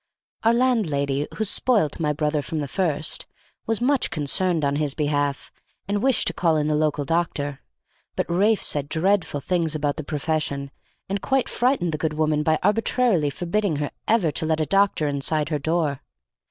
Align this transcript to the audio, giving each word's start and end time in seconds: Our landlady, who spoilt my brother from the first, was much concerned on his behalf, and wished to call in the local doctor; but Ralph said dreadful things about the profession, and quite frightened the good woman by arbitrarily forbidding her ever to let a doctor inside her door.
Our 0.41 0.55
landlady, 0.55 1.27
who 1.35 1.43
spoilt 1.45 1.99
my 1.99 2.11
brother 2.11 2.41
from 2.41 2.57
the 2.57 2.67
first, 2.67 3.27
was 3.67 3.81
much 3.81 4.09
concerned 4.09 4.65
on 4.65 4.77
his 4.77 4.95
behalf, 4.95 5.51
and 5.87 6.01
wished 6.01 6.25
to 6.25 6.33
call 6.33 6.57
in 6.57 6.67
the 6.67 6.73
local 6.75 7.05
doctor; 7.05 7.59
but 8.15 8.25
Ralph 8.27 8.63
said 8.63 8.89
dreadful 8.89 9.41
things 9.41 9.75
about 9.75 9.97
the 9.97 10.03
profession, 10.03 10.71
and 11.07 11.21
quite 11.21 11.47
frightened 11.47 11.91
the 11.91 11.99
good 11.99 12.13
woman 12.15 12.41
by 12.41 12.57
arbitrarily 12.63 13.29
forbidding 13.29 13.75
her 13.75 13.91
ever 14.07 14.31
to 14.31 14.45
let 14.47 14.59
a 14.59 14.65
doctor 14.65 15.07
inside 15.07 15.49
her 15.49 15.59
door. 15.59 16.01